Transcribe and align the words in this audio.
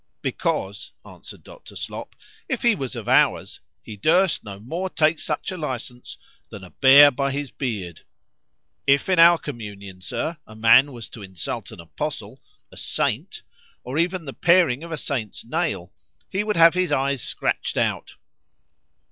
——Because, 0.23 0.89
answered 1.05 1.43
Dr. 1.43 1.75
Slop, 1.75 2.15
if 2.49 2.63
he 2.63 2.73
was 2.73 2.95
of 2.95 3.07
ours,—he 3.07 3.97
durst 3.97 4.43
no 4.43 4.57
more 4.59 4.89
take 4.89 5.19
such 5.19 5.51
a 5.51 5.57
licence,—than 5.57 6.63
a 6.63 6.71
bear 6.71 7.11
by 7.11 7.31
his 7.31 7.51
beard:—If, 7.51 9.09
in 9.09 9.19
our 9.19 9.37
communion, 9.37 10.01
Sir, 10.01 10.37
a 10.47 10.55
man 10.55 10.91
was 10.91 11.07
to 11.09 11.21
insult 11.21 11.69
an 11.69 11.79
apostle,——a 11.81 12.77
saint,——or 12.77 13.97
even 13.99 14.25
the 14.25 14.33
paring 14.33 14.83
of 14.83 14.91
a 14.91 14.97
saint's 14.97 15.45
nail,—he 15.45 16.43
would 16.43 16.57
have 16.57 16.73
his 16.73 16.91
eyes 16.91 17.21
scratched 17.21 17.77
out. 17.77 18.15